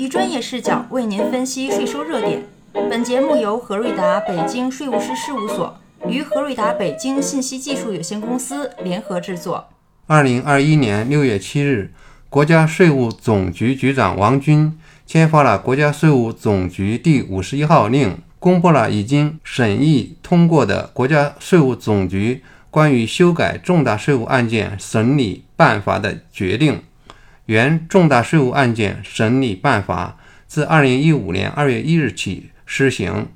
[0.00, 2.42] 以专业视角为您分析税收热点。
[2.72, 9.68] 本节目由何瑞达北京税务师事务所与何瑞达北京信息技术有限公司联合制作。
[10.06, 11.92] 二零二一年六月七日，
[12.30, 14.72] 国家税务总局局长王军
[15.04, 26.80] 签发了国家税务总局第五十一号令，公布了已经审议通过的国家税务总局关于修改重大税务案件审理办法的决定。
[27.50, 33.26] 原重大税务案件审理办法自二零一五年二月一日起施行，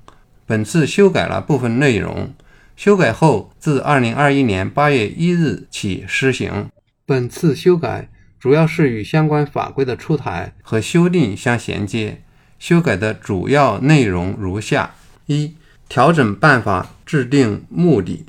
[0.46, 2.32] 本次修改了部分内容。
[2.77, 6.69] 修改后，自二零二一年八月一日起施行。
[7.05, 8.08] 本次修改
[8.38, 12.22] 主要是与相关法规的出台和修订相衔接。
[12.60, 14.94] 修改的主要内容如下：
[15.27, 15.56] 一、
[15.88, 18.24] 调整办法制定目的，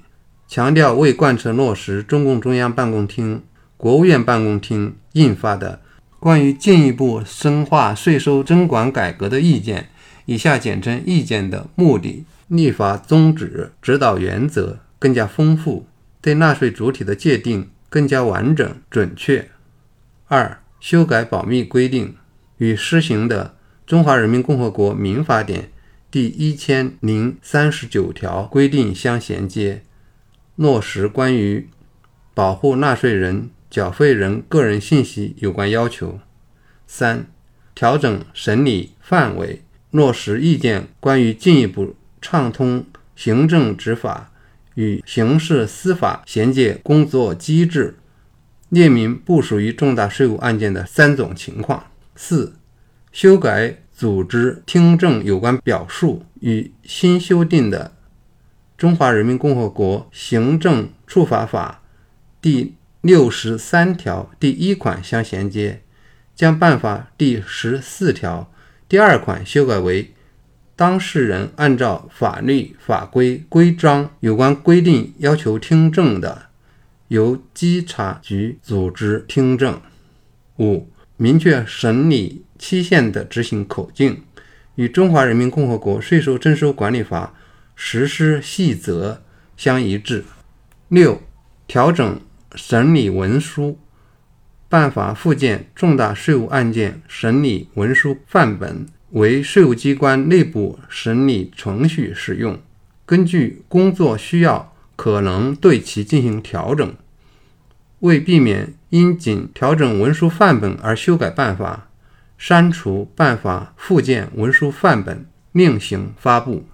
[0.48, 3.44] 强调为贯彻落实中共中央办公厅。
[3.78, 5.82] 国务院办公厅印发的
[6.20, 9.82] 《关于进一步深化税收征管改革的意见》
[10.26, 15.88] （以下简称意见）的目的、立法宗旨、指导原则更加丰富，
[16.22, 19.50] 对纳税主体的界定更加完整准确。
[20.28, 22.16] 二、修改保密规定，
[22.58, 23.56] 与施行的
[23.90, 25.62] 《中华人民共和国民法典》
[26.12, 29.84] 第一千零三十九条规定相衔接，
[30.58, 31.70] 落实关于
[32.34, 33.52] 保护纳税人。
[33.76, 36.18] 缴费人个人信息有关要求。
[36.88, 37.28] 三、
[37.74, 42.86] 调整审理范围，落实意见关于进一步畅通
[43.18, 44.32] 行政执法
[44.76, 47.98] 与刑事司法衔接工作机制，
[48.70, 51.88] 列明不属于重大税务案件的三种情况。
[52.16, 52.56] 四、
[53.12, 57.92] 修改组织听证有关表述，与新修订的
[58.80, 61.82] 《中华人民共和国行政处罚法》
[62.42, 62.76] 第。
[63.06, 65.84] 六十三条第一款相衔接，
[66.34, 68.52] 将办法第十四条
[68.90, 70.12] 第二款修改为：
[70.76, 76.48] 当事人按照法律法规规章有关规定要求听证的，
[77.10, 79.80] 由稽查局组织听证。
[80.58, 84.24] 五、明确审理期限的执行口径，
[84.74, 87.36] 与《中华人民共和国税收征收管理法
[87.76, 89.14] 实施细则》
[89.56, 90.26] 相一致。
[90.88, 91.22] 六、
[91.68, 92.20] 调整。
[92.54, 93.80] 审理文书
[94.70, 102.60] 办法附件重大税务案件审理文书范本为税务机关内部审理程序使用，
[103.06, 106.94] 根据工作需要，可能对其进行调整。
[108.00, 111.88] 为避免因仅调整文书范本而修改办法，
[112.38, 116.66] 删除办法附件文书范本，另行发布。